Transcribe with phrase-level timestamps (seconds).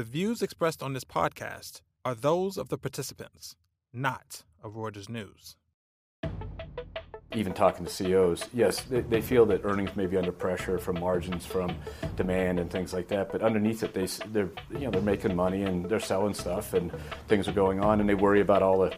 [0.00, 3.54] The views expressed on this podcast are those of the participants,
[3.92, 5.56] not of Reuters News.
[7.34, 10.98] Even talking to CEOs, yes, they, they feel that earnings may be under pressure from
[10.98, 11.76] margins, from
[12.16, 13.30] demand, and things like that.
[13.30, 16.90] But underneath it, they they're you know they're making money and they're selling stuff and
[17.28, 18.96] things are going on, and they worry about all the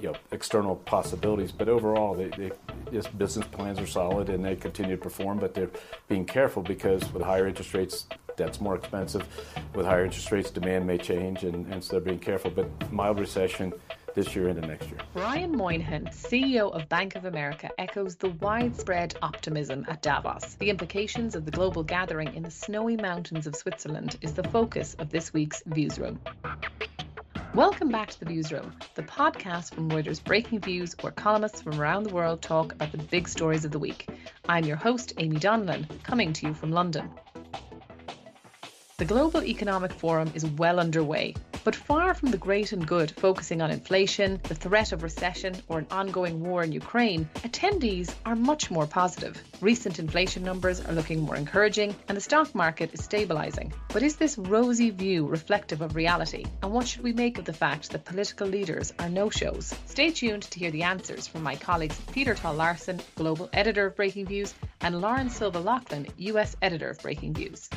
[0.00, 1.52] you know external possibilities.
[1.52, 2.50] But overall, they, they
[2.90, 5.38] just business plans are solid and they continue to perform.
[5.38, 5.70] But they're
[6.08, 8.06] being careful because with higher interest rates,
[8.40, 9.26] debt's more expensive.
[9.74, 12.50] With higher interest rates, demand may change, and, and so they're being careful.
[12.50, 13.72] But mild recession
[14.14, 14.98] this year into next year.
[15.12, 20.54] Brian Moynihan, CEO of Bank of America, echoes the widespread optimism at Davos.
[20.54, 24.94] The implications of the global gathering in the snowy mountains of Switzerland is the focus
[24.98, 26.18] of this week's Viewsroom.
[27.54, 32.14] Welcome back to the Viewsroom, the podcast from Reuters Breakingviews, where columnists from around the
[32.14, 34.08] world talk about the big stories of the week.
[34.48, 37.10] I'm your host, Aimee Donnellan, coming to you from London.
[39.00, 43.62] The Global Economic Forum is well underway, but far from the great and good focusing
[43.62, 48.70] on inflation, the threat of recession, or an ongoing war in Ukraine, attendees are much
[48.70, 49.42] more positive.
[49.62, 53.72] Recent inflation numbers are looking more encouraging, and the stock market is stabilising.
[53.88, 56.44] But is this rosy view reflective of reality?
[56.62, 59.74] And what should we make of the fact that political leaders are no shows?
[59.86, 63.96] Stay tuned to hear the answers from my colleagues Peter Thal Larsen, Global Editor of
[63.96, 67.70] Breakingviews, and Lauren Silva Laughlin, US Editor of Breakingviews.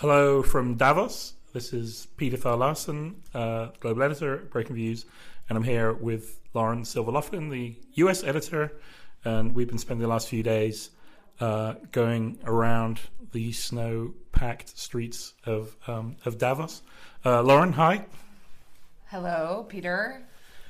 [0.00, 1.32] Hello from Davos.
[1.52, 5.04] This is Peter Thal Larsen, uh, global editor at Breakingviews,
[5.48, 8.78] and I'm here with Lauren Laughlin, the US editor.
[9.24, 10.90] And we've been spending the last few days
[11.40, 13.00] uh, going around
[13.32, 16.82] the snow packed streets of, um, of Davos.
[17.24, 18.06] Uh, Lauren, hi.
[19.06, 20.22] Hello, Peter.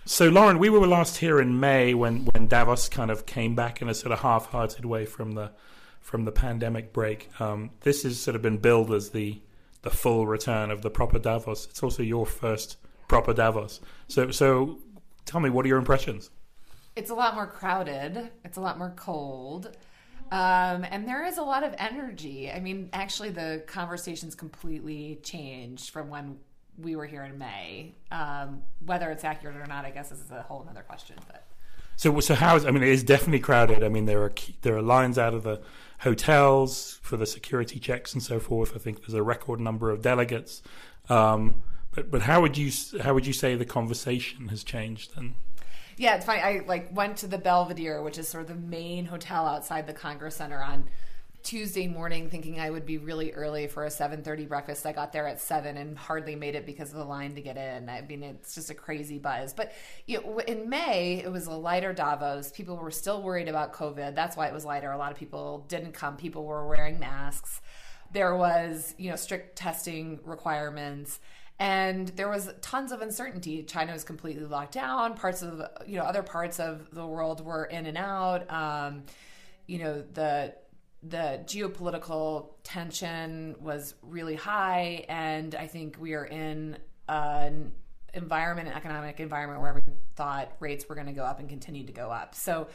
[0.06, 3.82] So, Lauren, we were last here in May when, when Davos kind of came back
[3.82, 5.50] in a sort of half hearted way from the
[6.00, 7.28] from the pandemic break.
[7.41, 9.41] Um, this has sort of been billed as the
[9.82, 11.66] the full return of the proper Davos.
[11.66, 12.76] It's also your first
[13.06, 13.81] proper Davos.
[14.09, 14.78] So so
[15.25, 16.31] tell me, what are your impressions?
[16.97, 18.31] It's a lot more crowded.
[18.44, 19.76] It's a lot more cold.
[20.31, 22.50] Um, and there is a lot of energy.
[22.50, 26.38] I mean, actually, the conversation's completely changed from when
[26.76, 27.94] we were here in May.
[28.10, 31.16] Um, whether it's accurate or not, I guess this is a whole other question.
[31.26, 31.47] But
[31.98, 32.64] so, so how is?
[32.64, 33.82] I mean, it is definitely crowded.
[33.82, 34.32] I mean, there are
[34.62, 35.60] there are lines out of the
[35.98, 38.72] hotels for the security checks and so forth.
[38.76, 40.62] I think there's a record number of delegates.
[41.09, 42.70] Um, but but how would you
[43.03, 45.34] how would you say the conversation has changed then?
[45.97, 46.41] Yeah, it's funny.
[46.41, 49.92] I like went to the Belvedere, which is sort of the main hotel outside the
[49.92, 50.88] Congress Center on
[51.43, 54.84] Tuesday morning thinking I would be really early for a 7:30 breakfast.
[54.84, 57.56] I got there at 7 and hardly made it because of the line to get
[57.56, 57.88] in.
[57.88, 59.54] I mean, it's just a crazy buzz.
[59.54, 59.72] But
[60.06, 62.53] you know, in May, it was a lighter Davos.
[62.53, 64.15] People were still worried about COVID.
[64.15, 64.91] That's why it was lighter.
[64.91, 66.16] A lot of people didn't come.
[66.16, 67.60] People were wearing masks.
[68.12, 71.21] There was, you know, strict testing requirements
[71.60, 73.62] and there was tons of uncertainty.
[73.65, 75.15] China was completely locked down.
[75.15, 78.50] Parts of you know other parts of the world were in and out.
[78.50, 79.04] Um,
[79.66, 80.54] you know the
[81.03, 86.76] the geopolitical tension was really high, and I think we are in
[87.09, 87.72] an
[88.14, 89.81] environment, an economic environment where we
[90.16, 92.34] thought rates were going to go up and continue to go up.
[92.34, 92.69] So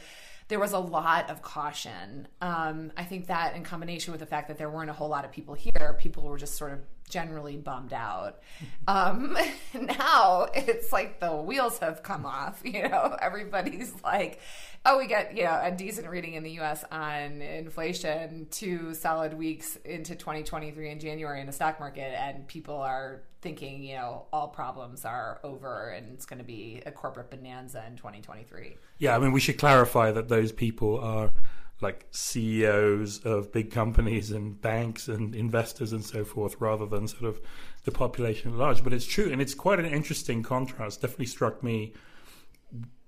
[0.48, 2.28] there was a lot of caution.
[2.40, 5.24] Um, I think that in combination with the fact that there weren't a whole lot
[5.24, 8.40] of people here, people were just sort of generally bummed out.
[8.88, 9.36] Um,
[9.74, 12.60] now it's like the wheels have come off.
[12.64, 14.40] You know, everybody's like,
[14.84, 16.84] oh, we get you know a decent reading in the U.S.
[16.90, 22.76] on inflation, two solid weeks into 2023 in January in the stock market, and people
[22.76, 27.30] are thinking you know all problems are over and it's going to be a corporate
[27.30, 28.76] bonanza in 2023.
[28.98, 31.30] Yeah, I mean we should clarify that those people are
[31.80, 37.24] like CEOs of big companies and banks and investors and so forth, rather than sort
[37.24, 37.40] of
[37.84, 38.82] the population at large.
[38.82, 41.00] But it's true, and it's quite an interesting contrast.
[41.00, 41.92] Definitely struck me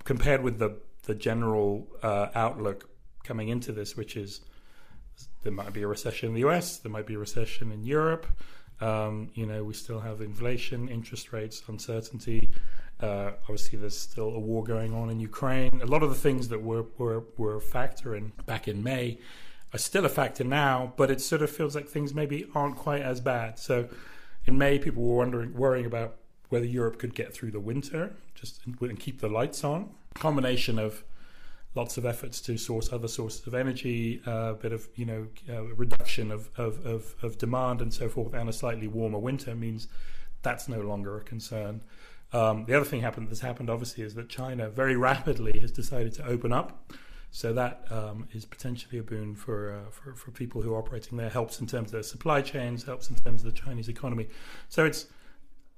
[0.04, 2.88] compared with the the general uh, outlook
[3.22, 4.40] coming into this, which is
[5.42, 8.26] there might be a recession in the US, there might be a recession in Europe.
[8.80, 12.50] Um, you know, we still have inflation, interest rates, uncertainty.
[13.00, 15.81] Uh, obviously, there's still a war going on in Ukraine.
[15.82, 19.19] A lot of the things that were, were, were a factor in back in May
[19.75, 23.02] are still a factor now, but it sort of feels like things maybe aren't quite
[23.02, 23.58] as bad.
[23.58, 23.88] So
[24.46, 26.16] in May, people were wondering, worrying about
[26.48, 29.90] whether Europe could get through the winter just and keep the lights on.
[30.14, 31.04] Combination of
[31.75, 35.26] lots of efforts to source other sources of energy, a uh, bit of you know
[35.50, 39.54] uh, reduction of, of, of, of, demand and so forth, and a slightly warmer winter
[39.54, 39.88] means
[40.42, 41.82] that's no longer a concern.
[42.32, 46.12] Um, the other thing happened that's happened obviously is that China very rapidly has decided
[46.14, 46.93] to open up.
[47.31, 51.19] So that um, is potentially a boon for, uh, for for people who are operating
[51.19, 51.28] there.
[51.28, 52.84] Helps in terms of their supply chains.
[52.84, 54.28] Helps in terms of the Chinese economy.
[54.69, 55.06] So it's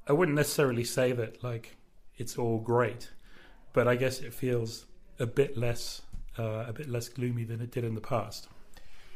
[0.07, 1.77] I wouldn't necessarily say that like
[2.17, 3.11] it's all great,
[3.73, 4.87] but I guess it feels
[5.19, 6.03] a bit less
[6.39, 8.49] uh, a bit less gloomy than it did in the past.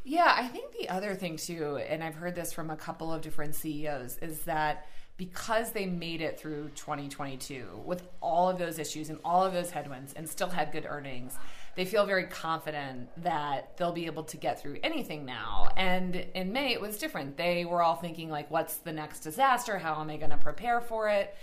[0.04, 3.22] Yeah, I think the other thing too, and I've heard this from a couple of
[3.22, 9.10] different CEOs, is that because they made it through 2022 with all of those issues
[9.10, 11.36] and all of those headwinds and still had good earnings,
[11.76, 15.68] they feel very confident that they'll be able to get through anything now.
[15.76, 17.36] And in May, it was different.
[17.36, 19.78] They were all thinking, like, what's the next disaster?
[19.78, 21.34] How am I going to prepare for it?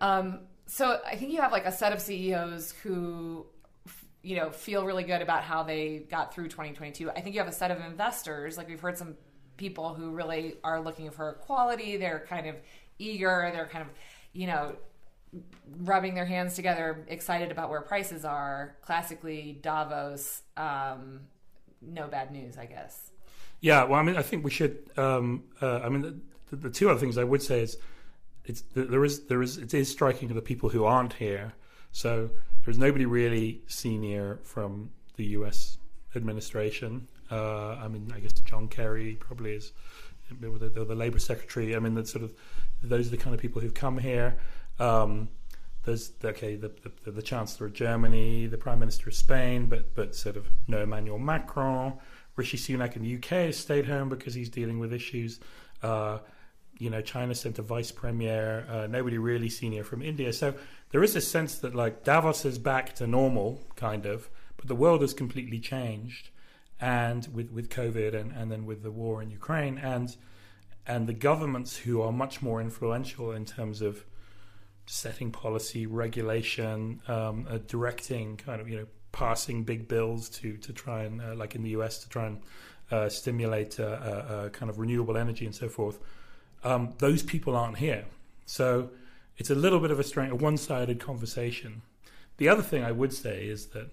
[0.00, 3.46] Um, so I think you have like a set of CEOs who
[4.22, 7.48] you know feel really good about how they got through 2022 i think you have
[7.48, 9.14] a set of investors like we've heard some
[9.56, 12.56] people who really are looking for quality they're kind of
[12.98, 13.90] eager they're kind of
[14.32, 14.74] you know
[15.80, 21.20] rubbing their hands together excited about where prices are classically davos um,
[21.82, 23.10] no bad news i guess
[23.60, 26.20] yeah well i mean i think we should um, uh, i mean
[26.50, 27.76] the, the, two other things i would say is
[28.44, 31.52] it's there is there is it is striking to the people who aren't here
[31.92, 32.30] so
[32.66, 35.78] there's nobody really senior from the U.S.
[36.16, 37.06] administration.
[37.30, 39.72] Uh, I mean, I guess John Kerry probably is
[40.30, 41.74] the, the, the, Labor Secretary.
[41.74, 42.32] I mean, that sort of
[42.82, 44.36] those are the kind of people who've come here.
[44.78, 45.28] Um,
[45.84, 46.72] there's okay, the,
[47.04, 50.82] the, the Chancellor of Germany, the Prime Minister of Spain, but but sort of no
[50.82, 51.94] Emmanuel Macron.
[52.34, 55.40] Rishi Sunak in the UK has stayed home because he's dealing with issues.
[55.82, 56.18] Uh,
[56.78, 58.66] you know, China sent a vice premier.
[58.70, 60.32] Uh, nobody really senior from India.
[60.32, 60.54] So
[60.90, 64.74] there is a sense that like Davos is back to normal, kind of, but the
[64.74, 66.30] world has completely changed,
[66.80, 70.16] and with with COVID and and then with the war in Ukraine and
[70.86, 74.04] and the governments who are much more influential in terms of
[74.86, 80.72] setting policy, regulation, um, uh, directing, kind of you know passing big bills to to
[80.72, 82.42] try and uh, like in the US to try and
[82.90, 85.98] uh, stimulate uh, uh, uh, kind of renewable energy and so forth.
[86.62, 88.04] Um, those people aren't here,
[88.44, 88.90] so
[89.36, 91.82] it's a little bit of a, strange, a one-sided conversation.
[92.38, 93.90] The other thing I would say is that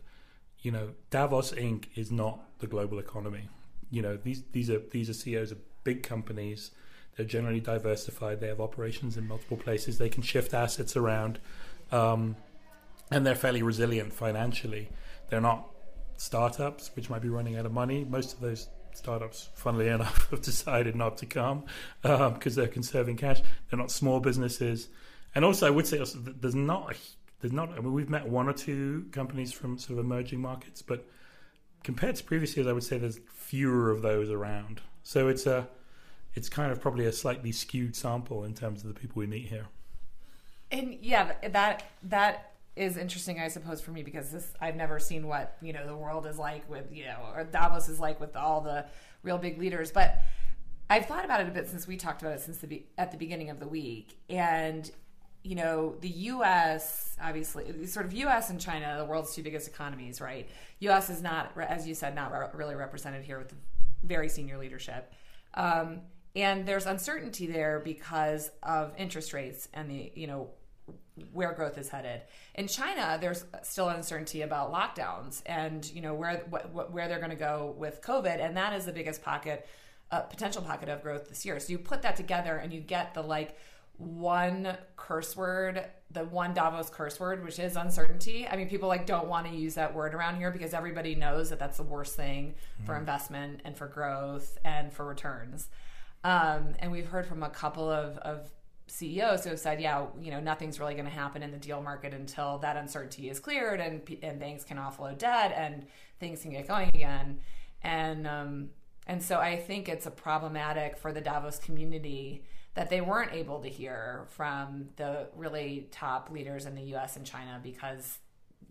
[0.64, 1.86] you know Davos Inc.
[1.96, 3.50] is not the global economy.
[3.92, 6.72] You know these these are these are CEOs of big companies.
[7.16, 8.40] They're generally diversified.
[8.40, 10.00] They have operations in multiple places.
[10.00, 11.38] They can shift assets around,
[11.92, 12.36] um,
[13.12, 14.90] and they're fairly resilient financially.
[15.30, 15.70] They're not
[16.18, 18.06] startups which might be running out of money.
[18.06, 21.66] Most of those startups, funnily enough, have decided not to come
[22.02, 23.42] because um, they're conserving cash.
[23.70, 24.88] They're not small businesses.
[25.36, 26.96] And also, I would say also there's not
[27.44, 27.74] there's not.
[27.74, 31.06] I mean, we've met one or two companies from sort of emerging markets, but
[31.84, 34.80] compared to previous years, I would say there's fewer of those around.
[35.04, 35.68] So it's a
[36.36, 39.48] it's kind of probably a slightly skewed sample in terms of the people we meet
[39.48, 39.68] here.
[40.72, 45.28] And yeah, that that is interesting, I suppose, for me because this I've never seen
[45.28, 48.38] what you know the world is like with you know or Davos is like with
[48.38, 48.86] all the
[49.22, 50.18] real big leaders, but.
[50.90, 53.18] I've thought about it a bit since we talked about it since the at the
[53.18, 54.92] beginning of the week, and
[55.44, 57.16] you know, the U.S.
[57.22, 58.50] obviously, sort of U.S.
[58.50, 60.48] and China, the world's two biggest economies, right?
[60.80, 61.10] U.S.
[61.10, 63.54] is not, as you said, not re- really represented here with
[64.04, 65.14] very senior leadership,
[65.56, 66.02] um,
[66.36, 70.50] and there's uncertainty there because of interest rates and the, you know,
[71.32, 72.22] where growth is headed.
[72.56, 77.30] In China, there's still uncertainty about lockdowns and you know where what, where they're going
[77.30, 79.68] to go with COVID, and that is the biggest pocket,
[80.12, 81.60] uh, potential pocket of growth this year.
[81.60, 83.58] So you put that together, and you get the like
[83.98, 88.48] one curse word, the one Davos curse word, which is uncertainty.
[88.48, 91.50] I mean, people like don't want to use that word around here because everybody knows
[91.50, 92.86] that that's the worst thing mm-hmm.
[92.86, 95.70] for investment and for growth and for returns.
[96.24, 98.50] Um, and we've heard from a couple of, of
[98.88, 101.82] CEOs who have said, yeah, you know, nothing's really going to happen in the deal
[101.82, 105.86] market until that uncertainty is cleared and and banks can offload debt and
[106.20, 107.40] things can get going again.
[107.82, 108.70] And um,
[109.08, 112.44] and so I think it's a problematic for the Davos community
[112.76, 117.26] that they weren't able to hear from the really top leaders in the US and
[117.26, 118.18] China because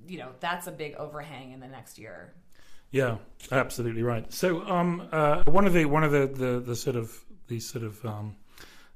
[0.07, 2.35] you know that's a big overhang in the next year.
[2.91, 3.17] Yeah,
[3.51, 4.31] absolutely right.
[4.33, 7.85] So um, uh, one of the one of the, the, the sort of these sort
[7.85, 8.37] of um,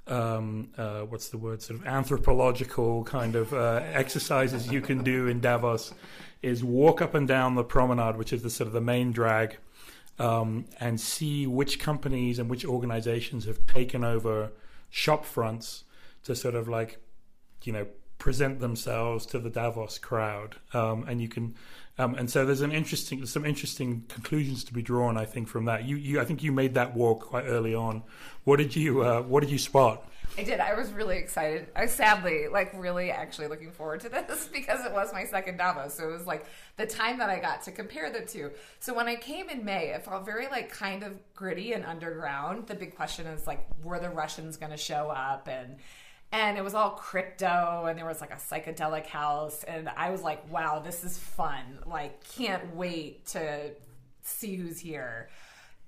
[0.06, 5.26] um, uh, what's the word sort of anthropological kind of uh, exercises you can do
[5.28, 5.94] in Davos
[6.42, 9.56] is walk up and down the promenade, which is the sort of the main drag,
[10.18, 14.52] um, and see which companies and which organizations have taken over
[14.96, 15.84] shop fronts
[16.22, 16.98] to sort of like,
[17.64, 17.86] you know,
[18.18, 21.54] present themselves to the Davos crowd, um, and you can,
[21.98, 25.66] um, and so there's an interesting, some interesting conclusions to be drawn, I think, from
[25.66, 25.84] that.
[25.84, 28.02] You, you, I think you made that walk quite early on.
[28.44, 30.04] What did you, uh, what did you spot?
[30.38, 30.60] I did.
[30.60, 31.68] I was really excited.
[31.74, 35.94] I sadly, like, really actually looking forward to this because it was my second Davos.
[35.94, 36.44] So it was like
[36.76, 38.50] the time that I got to compare the two.
[38.78, 42.66] So when I came in May, it felt very like kind of gritty and underground.
[42.66, 45.48] The big question is like, were the Russians going to show up?
[45.48, 45.76] And
[46.32, 50.22] and it was all crypto and there was like a psychedelic house and i was
[50.22, 51.78] like wow this is fun.
[51.86, 53.70] Like can't wait to
[54.22, 55.28] see who's here.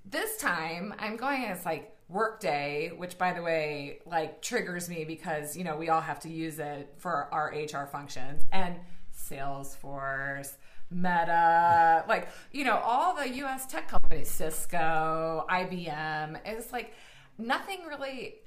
[0.05, 5.55] This time i'm going as like workday which by the way like triggers me because
[5.55, 8.75] you know we all have to use it for our hr functions and
[9.15, 10.53] salesforce
[10.89, 16.95] meta like you know all the us tech companies cisco ibm it's like
[17.37, 18.39] nothing really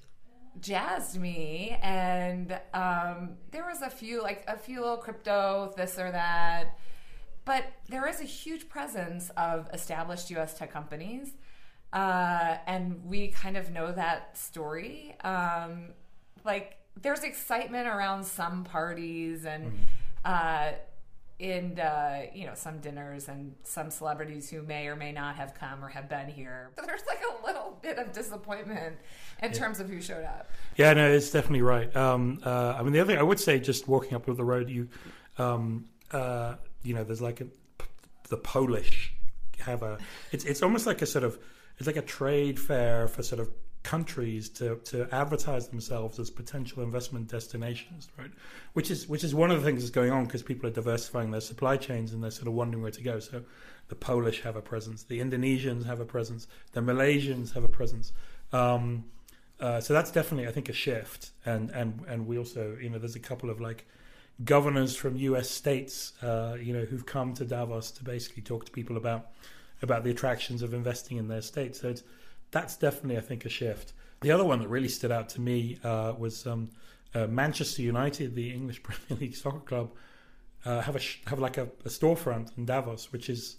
[0.61, 6.11] jazzed me and um, there was a few like a few little crypto this or
[6.11, 6.79] that
[7.45, 11.33] but there is a huge presence of established us tech companies
[11.93, 15.89] uh, and we kind of know that story um,
[16.45, 19.83] like there's excitement around some parties and mm-hmm.
[20.25, 20.73] uh,
[21.39, 25.55] in uh, you know some dinners and some celebrities who may or may not have
[25.55, 26.71] come or have been here.
[26.77, 28.97] So there's like a little bit of disappointment
[29.43, 29.59] in yeah.
[29.59, 30.51] terms of who showed up.
[30.77, 31.95] Yeah, no, it's definitely right.
[31.97, 34.69] Um, uh, I mean, the other thing I would say, just walking up the road,
[34.69, 34.89] you
[35.39, 37.47] um, uh, you know, there's like a,
[38.29, 39.15] the Polish
[39.61, 39.99] have a.
[40.33, 41.39] It's it's almost like a sort of
[41.79, 43.51] it's like a trade fair for sort of
[43.83, 48.31] countries to, to advertise themselves as potential investment destinations, right?
[48.75, 51.31] Which is which is one of the things that's going on because people are diversifying
[51.31, 53.19] their supply chains and they're sort of wondering where to go.
[53.19, 53.43] So
[53.89, 58.13] the Polish have a presence, the Indonesians have a presence, the Malaysians have a presence.
[58.53, 59.05] Um,
[59.61, 61.31] uh, so that's definitely, I think, a shift.
[61.45, 63.87] And and and we also, you know, there's a couple of like
[64.45, 65.51] governors from U.S.
[65.51, 69.31] states, uh, you know, who've come to Davos to basically talk to people about
[69.83, 71.75] about the attractions of investing in their state.
[71.75, 72.05] So it's
[72.53, 73.93] that's definitely, I think, a shift.
[74.21, 76.71] The other one that really stood out to me uh, was um,
[77.15, 79.91] uh, Manchester United, the English Premier League soccer club,
[80.65, 83.57] uh, have a have like a, a, storefront in Davos, which is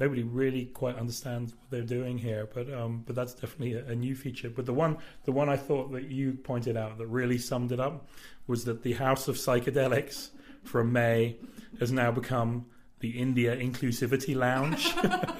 [0.00, 3.94] nobody really quite understands what they're doing here, but um, but that's definitely a, a,
[3.94, 4.50] new feature.
[4.50, 7.78] But the one the one I thought that you pointed out that really summed it
[7.78, 8.08] up
[8.48, 10.30] was that the House of Psychedelics
[10.64, 11.36] from May
[11.78, 12.66] has now become
[12.98, 14.92] the India Inclusivity Lounge.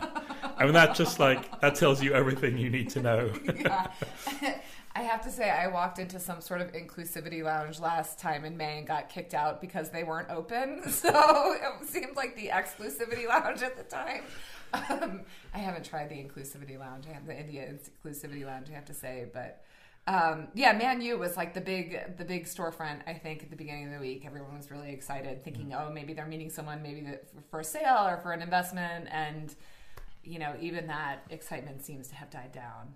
[0.64, 3.30] I mean, that just like that tells you everything you need to know.
[3.54, 3.88] yeah.
[4.96, 8.56] I have to say, I walked into some sort of inclusivity lounge last time in
[8.56, 10.82] May and got kicked out because they weren't open.
[10.90, 11.10] So
[11.52, 14.22] it seemed like the exclusivity lounge at the time.
[14.72, 17.04] Um, I haven't tried the inclusivity lounge.
[17.06, 18.70] I have the India inclusivity lounge.
[18.70, 19.64] I have to say, but
[20.06, 23.00] um, yeah, Man U was like the big the big storefront.
[23.06, 25.88] I think at the beginning of the week, everyone was really excited, thinking, mm-hmm.
[25.88, 27.06] oh, maybe they're meeting someone, maybe
[27.50, 29.54] for sale or for an investment, and
[30.24, 32.94] you know, even that excitement seems to have died down.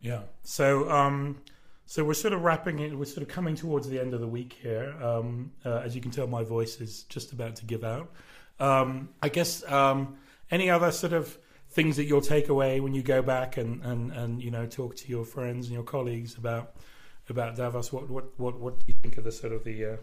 [0.00, 0.22] Yeah.
[0.42, 1.42] So, um,
[1.86, 2.96] so we're sort of wrapping it.
[2.96, 4.94] We're sort of coming towards the end of the week here.
[5.02, 8.10] Um, uh, as you can tell, my voice is just about to give out.
[8.58, 10.16] Um, I guess um,
[10.50, 11.36] any other sort of
[11.70, 14.96] things that you'll take away when you go back and, and, and you know talk
[14.96, 16.74] to your friends and your colleagues about
[17.28, 17.92] about Davos.
[17.92, 19.96] What what what what do you think of the sort of the uh,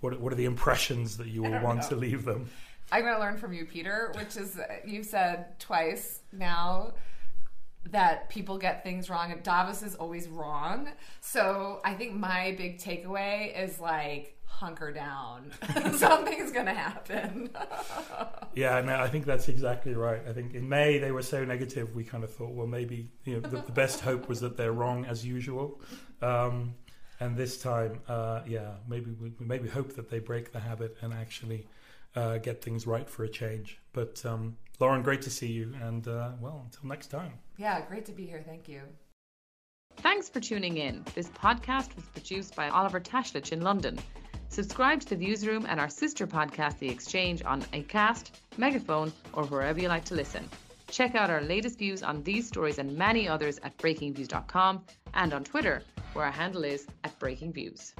[0.00, 1.88] what what are the impressions that you will want know.
[1.88, 2.50] to leave them?
[2.92, 6.92] I'm going to learn from you, Peter, which is you've said twice now
[7.90, 10.88] that people get things wrong Davos is always wrong.
[11.20, 15.52] So I think my big takeaway is like hunker down.
[15.94, 17.50] Something's going to happen.
[18.54, 20.20] yeah, no, I think that's exactly right.
[20.28, 23.34] I think in May they were so negative, we kind of thought, well, maybe you
[23.34, 25.80] know the, the best hope was that they're wrong as usual.
[26.22, 26.74] Um,
[27.20, 31.12] and this time, uh, yeah, maybe we maybe hope that they break the habit and
[31.12, 31.66] actually
[32.16, 33.78] uh, get things right for a change.
[33.92, 37.32] But um, Lauren, great to see you, and uh, well, until next time.
[37.56, 38.42] Yeah, great to be here.
[38.46, 38.80] Thank you.
[39.98, 41.04] Thanks for tuning in.
[41.14, 43.98] This podcast was produced by Oliver Taslic in London.
[44.48, 49.80] Subscribe to the Viewsroom and our sister podcast, The Exchange, on Acast, Megaphone, or wherever
[49.80, 50.48] you like to listen.
[50.88, 55.44] Check out our latest views on these stories and many others at breakingviews.com and on
[55.44, 55.82] Twitter,
[56.12, 57.92] where our handle is at breakingviews.